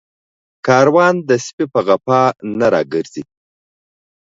کاروان 0.67 1.15
د 1.29 1.31
سپي 1.45 1.65
په 1.73 1.79
غپا 1.87 2.21
نه 2.59 2.67
راگرځي 2.73 3.23